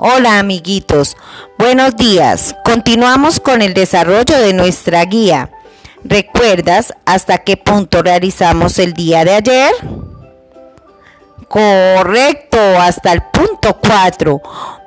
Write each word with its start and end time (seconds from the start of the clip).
Hola 0.00 0.38
amiguitos, 0.38 1.16
buenos 1.58 1.96
días. 1.96 2.54
Continuamos 2.64 3.40
con 3.40 3.62
el 3.62 3.74
desarrollo 3.74 4.38
de 4.38 4.52
nuestra 4.52 5.04
guía. 5.04 5.50
¿Recuerdas 6.04 6.94
hasta 7.04 7.38
qué 7.38 7.56
punto 7.56 8.00
realizamos 8.00 8.78
el 8.78 8.92
día 8.92 9.24
de 9.24 9.34
ayer? 9.34 9.72
Correcto, 11.48 12.60
hasta 12.78 13.12
el 13.12 13.22
punto 13.22 13.76
4. 13.82 14.40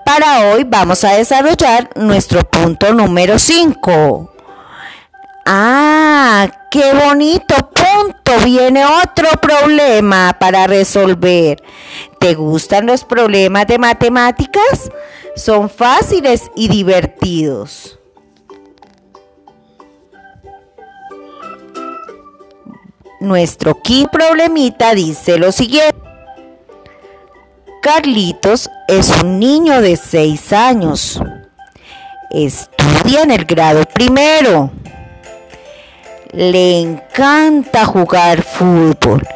Para 0.05 0.53
hoy 0.53 0.63
vamos 0.63 1.03
a 1.03 1.15
desarrollar 1.15 1.89
nuestro 1.95 2.45
punto 2.45 2.93
número 2.93 3.37
5. 3.37 4.33
Ah, 5.45 6.49
qué 6.71 6.93
bonito 6.93 7.55
punto. 7.73 8.45
Viene 8.45 8.85
otro 8.85 9.27
problema 9.41 10.37
para 10.39 10.67
resolver. 10.67 11.61
¿Te 12.21 12.35
gustan 12.35 12.85
los 12.85 13.03
problemas 13.03 13.65
de 13.65 13.79
matemáticas? 13.79 14.91
Son 15.35 15.67
fáciles 15.71 16.51
y 16.55 16.67
divertidos. 16.67 17.97
Nuestro 23.19 23.81
quinto 23.81 24.11
problemita 24.11 24.93
dice 24.93 25.39
lo 25.39 25.51
siguiente. 25.51 25.99
Carlitos 27.81 28.69
es 28.87 29.09
un 29.23 29.39
niño 29.39 29.81
de 29.81 29.97
6 29.97 30.53
años. 30.53 31.19
Estudia 32.29 33.23
en 33.23 33.31
el 33.31 33.45
grado 33.45 33.83
primero. 33.95 34.69
Le 36.33 36.81
encanta 36.81 37.83
jugar 37.83 38.43
fútbol 38.43 39.27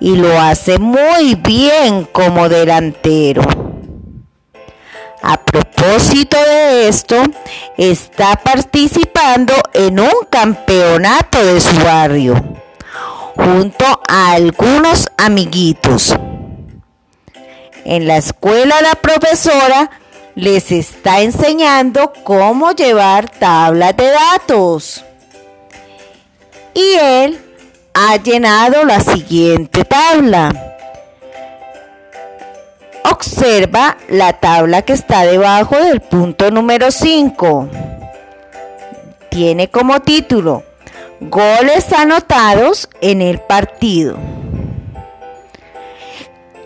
y 0.00 0.16
lo 0.16 0.40
hace 0.40 0.78
muy 0.78 1.34
bien 1.34 2.06
como 2.06 2.48
delantero. 2.48 3.42
A 5.22 5.36
propósito 5.36 6.38
de 6.38 6.88
esto, 6.88 7.22
está 7.76 8.36
participando 8.36 9.52
en 9.74 10.00
un 10.00 10.26
campeonato 10.30 11.44
de 11.44 11.60
su 11.60 11.76
barrio, 11.84 12.42
junto 13.36 13.84
a 14.08 14.32
algunos 14.32 15.06
amiguitos. 15.18 16.14
En 17.84 18.06
la 18.06 18.16
escuela 18.16 18.80
la 18.80 18.94
profesora 18.94 19.90
les 20.34 20.72
está 20.72 21.20
enseñando 21.20 22.12
cómo 22.24 22.72
llevar 22.72 23.28
tablas 23.28 23.94
de 23.96 24.10
datos. 24.10 25.04
Y 26.72 26.94
él 26.94 27.49
ha 27.94 28.16
llenado 28.16 28.84
la 28.84 29.00
siguiente 29.00 29.84
tabla. 29.84 30.76
Observa 33.10 33.96
la 34.08 34.34
tabla 34.34 34.82
que 34.82 34.92
está 34.92 35.24
debajo 35.24 35.76
del 35.76 36.00
punto 36.00 36.50
número 36.50 36.90
5. 36.90 37.68
Tiene 39.30 39.68
como 39.68 40.00
título 40.00 40.64
Goles 41.20 41.92
anotados 41.92 42.88
en 43.00 43.20
el 43.20 43.40
partido. 43.40 44.16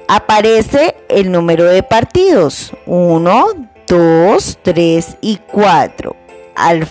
Aparece 0.07 0.97
el 1.09 1.33
número 1.33 1.65
de 1.65 1.83
partidos. 1.83 2.73
1, 2.87 3.47
2, 3.87 4.59
3 4.63 5.17
y 5.21 5.39
4. 5.51 6.17
Al 6.55 6.87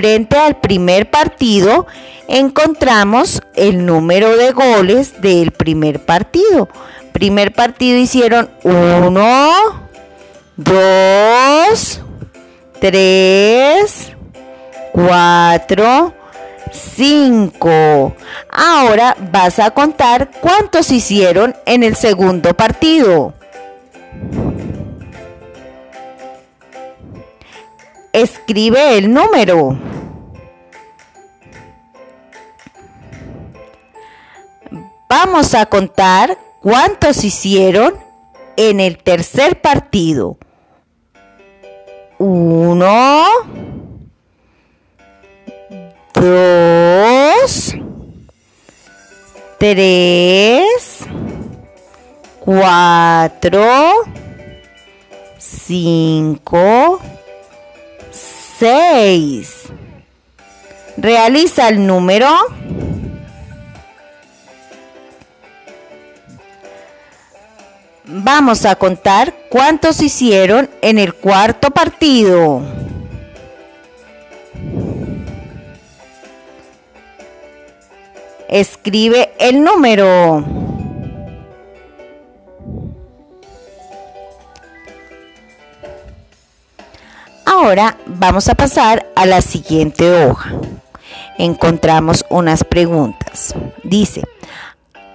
frente 0.00 0.38
al 0.38 0.56
primer 0.56 1.10
partido 1.10 1.86
encontramos 2.26 3.42
el 3.54 3.84
número 3.84 4.34
de 4.38 4.52
goles 4.52 5.20
del 5.20 5.50
primer 5.50 6.06
partido. 6.06 6.70
Primer 7.12 7.52
partido 7.52 7.98
hicieron 7.98 8.48
1, 8.62 9.52
2, 10.56 12.00
3, 12.80 14.16
4, 14.92 16.14
5. 16.72 18.16
Ahora 18.50 19.16
vas 19.30 19.58
a 19.58 19.70
contar 19.72 20.30
cuántos 20.40 20.90
hicieron 20.92 21.54
en 21.66 21.82
el 21.82 21.94
segundo 21.94 22.54
partido. 22.54 23.34
Escribe 28.14 28.96
el 28.96 29.12
número. 29.12 29.89
Vamos 35.10 35.56
a 35.56 35.66
contar 35.66 36.38
cuántos 36.62 37.24
hicieron 37.24 37.96
en 38.56 38.78
el 38.78 38.96
tercer 38.98 39.60
partido. 39.60 40.38
Uno, 42.18 43.24
dos, 46.14 47.74
tres, 49.58 51.00
cuatro, 52.38 53.66
cinco, 55.38 57.00
seis. 58.12 59.64
Realiza 60.96 61.68
el 61.68 61.84
número. 61.84 62.28
Vamos 68.12 68.66
a 68.66 68.74
contar 68.74 69.32
cuántos 69.48 70.02
hicieron 70.02 70.68
en 70.82 70.98
el 70.98 71.14
cuarto 71.14 71.70
partido. 71.70 72.60
Escribe 78.48 79.32
el 79.38 79.62
número. 79.62 80.44
Ahora 87.44 87.96
vamos 88.06 88.48
a 88.48 88.56
pasar 88.56 89.06
a 89.14 89.24
la 89.24 89.40
siguiente 89.40 90.24
hoja. 90.24 90.50
Encontramos 91.38 92.26
unas 92.28 92.64
preguntas. 92.64 93.54
Dice, 93.84 94.24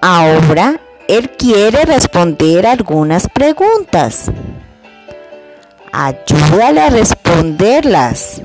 ahora 0.01 0.79
él 1.07 1.29
quiere 1.31 1.85
responder 1.85 2.65
algunas 2.65 3.27
preguntas. 3.27 4.31
Ayúdale 5.91 6.81
a 6.81 6.89
responderlas. 6.89 8.41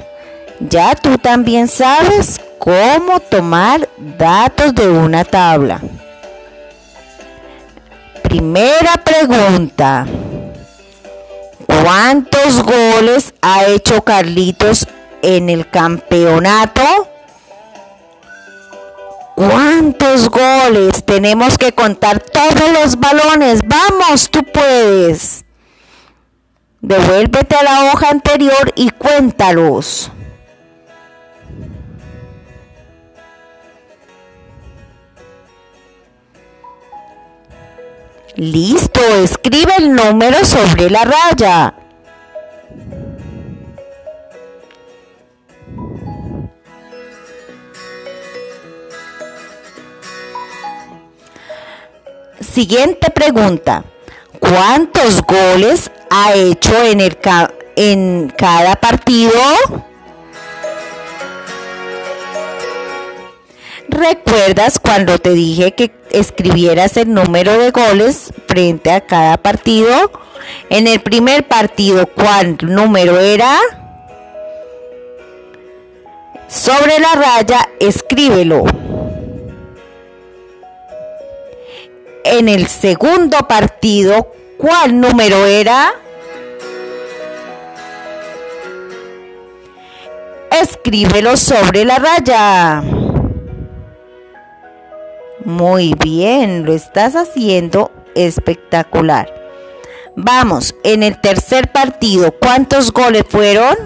Ya 0.60 0.94
tú 0.94 1.16
también 1.19 1.69
sabes 1.69 2.41
cómo 2.59 3.19
tomar 3.21 3.88
datos 4.19 4.75
de 4.75 4.88
una 4.88 5.25
tabla. 5.25 5.81
Primera 8.22 8.94
pregunta. 9.03 10.06
¿Cuántos 11.66 12.62
goles 12.62 13.32
ha 13.41 13.65
hecho 13.66 14.03
Carlitos 14.03 14.87
en 15.22 15.48
el 15.48 15.69
campeonato? 15.69 16.82
¿Cuántos 19.41 20.28
goles? 20.28 21.03
Tenemos 21.06 21.56
que 21.56 21.73
contar 21.73 22.21
todos 22.21 22.73
los 22.75 23.01
balones. 23.01 23.61
Vamos, 23.65 24.28
tú 24.31 24.45
puedes. 24.45 25.47
Devuélvete 26.83 27.56
a 27.56 27.62
la 27.62 27.84
hoja 27.84 28.11
anterior 28.11 28.71
y 28.77 28.91
cuéntalos. 28.91 30.12
Listo, 38.37 39.01
escribe 39.25 39.72
el 39.78 39.95
número 39.95 40.45
sobre 40.45 40.91
la 40.91 41.04
raya. 41.04 41.79
Siguiente 52.41 53.10
pregunta. 53.10 53.84
¿Cuántos 54.39 55.21
goles 55.22 55.91
ha 56.09 56.33
hecho 56.33 56.75
en, 56.84 57.03
el 57.03 57.19
en 57.77 58.33
cada 58.34 58.77
partido? 58.77 59.39
¿Recuerdas 63.89 64.78
cuando 64.78 65.19
te 65.19 65.31
dije 65.31 65.72
que 65.72 65.92
escribieras 66.10 66.97
el 66.97 67.13
número 67.13 67.59
de 67.59 67.72
goles 67.72 68.33
frente 68.48 68.91
a 68.91 69.03
cada 69.03 69.37
partido? 69.37 70.10
En 70.71 70.87
el 70.87 71.01
primer 71.01 71.47
partido, 71.47 72.07
¿cuál 72.07 72.57
número 72.63 73.21
era? 73.21 73.59
Sobre 76.48 76.98
la 76.98 77.13
raya, 77.13 77.69
escríbelo. 77.78 78.65
en 82.41 82.48
el 82.48 82.69
segundo 82.69 83.37
partido, 83.47 84.33
¿cuál 84.57 84.98
número 84.98 85.45
era? 85.45 85.92
Escríbelo 90.51 91.37
sobre 91.37 91.84
la 91.84 91.98
raya. 91.98 92.83
Muy 95.45 95.95
bien, 96.03 96.65
lo 96.65 96.72
estás 96.72 97.15
haciendo 97.15 97.92
espectacular. 98.15 99.31
Vamos, 100.16 100.75
en 100.83 101.03
el 101.03 101.21
tercer 101.21 101.71
partido, 101.71 102.34
¿cuántos 102.41 102.91
goles 102.91 103.25
fueron? 103.28 103.77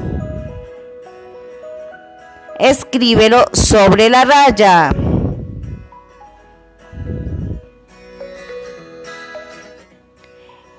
Escríbelo 2.60 3.46
sobre 3.52 4.10
la 4.10 4.24
raya. 4.24 4.92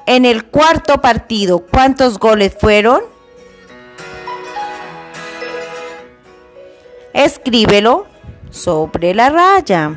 En 0.07 0.25
el 0.25 0.45
cuarto 0.45 1.01
partido, 1.01 1.65
¿cuántos 1.65 2.19
goles 2.19 2.55
fueron? 2.59 3.01
Escríbelo 7.13 8.05
sobre 8.51 9.15
la 9.15 9.29
raya. 9.29 9.93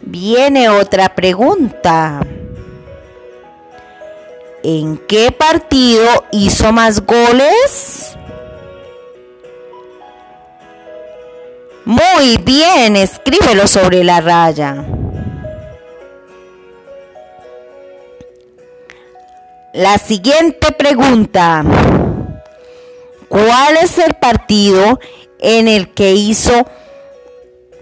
Viene 0.00 0.68
otra 0.68 1.14
pregunta. 1.14 2.20
¿En 4.64 4.98
qué 4.98 5.30
partido 5.30 6.24
hizo 6.32 6.72
más 6.72 7.06
goles? 7.06 8.16
Muy 11.84 12.36
bien, 12.38 12.96
escríbelo 12.96 13.66
sobre 13.66 14.02
la 14.02 14.20
raya. 14.20 14.84
La 19.72 19.96
siguiente 19.96 20.70
pregunta. 20.72 21.64
¿Cuál 23.28 23.78
es 23.78 23.96
el 23.96 24.12
partido 24.12 25.00
en 25.38 25.66
el 25.66 25.94
que 25.94 26.12
hizo 26.12 26.66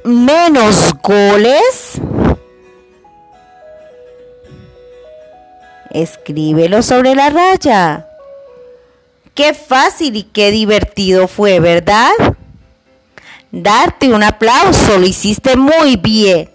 menos 0.04 0.94
goles? 1.02 2.00
Escríbelo 5.90 6.80
sobre 6.84 7.16
la 7.16 7.30
raya. 7.30 8.06
Qué 9.34 9.52
fácil 9.52 10.14
y 10.14 10.22
qué 10.22 10.52
divertido 10.52 11.26
fue, 11.26 11.58
¿verdad? 11.58 12.12
Darte 13.50 14.10
un 14.10 14.22
aplauso, 14.22 14.96
lo 14.96 15.06
hiciste 15.06 15.56
muy 15.56 15.96
bien. 15.96 16.50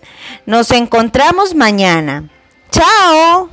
Nos 0.46 0.72
encontramos 0.72 1.54
mañana. 1.54 2.30
¡Chao! 2.72 3.50